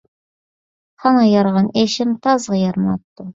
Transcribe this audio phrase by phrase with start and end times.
[1.03, 3.29] خانغا يارىغان ئىشىم تازغا يارىماپتۇ